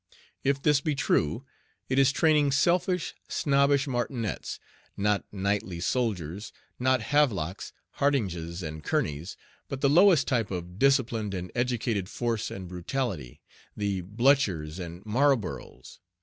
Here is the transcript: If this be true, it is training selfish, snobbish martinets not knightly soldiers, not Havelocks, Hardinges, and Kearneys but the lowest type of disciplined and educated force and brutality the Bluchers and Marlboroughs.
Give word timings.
If 0.43 0.59
this 0.59 0.81
be 0.81 0.95
true, 0.95 1.45
it 1.87 1.99
is 1.99 2.11
training 2.11 2.53
selfish, 2.53 3.13
snobbish 3.29 3.85
martinets 3.87 4.59
not 4.97 5.25
knightly 5.31 5.79
soldiers, 5.79 6.51
not 6.79 7.03
Havelocks, 7.03 7.71
Hardinges, 7.99 8.63
and 8.63 8.83
Kearneys 8.83 9.37
but 9.67 9.81
the 9.81 9.89
lowest 9.91 10.27
type 10.27 10.49
of 10.49 10.79
disciplined 10.79 11.35
and 11.35 11.51
educated 11.53 12.09
force 12.09 12.49
and 12.49 12.67
brutality 12.67 13.41
the 13.77 14.01
Bluchers 14.01 14.79
and 14.79 15.05
Marlboroughs. 15.05 15.99